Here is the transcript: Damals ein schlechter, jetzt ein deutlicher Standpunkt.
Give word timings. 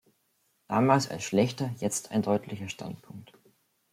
Damals 0.67 1.09
ein 1.11 1.19
schlechter, 1.21 1.69
jetzt 1.77 2.09
ein 2.09 2.23
deutlicher 2.23 2.69
Standpunkt. 2.69 3.33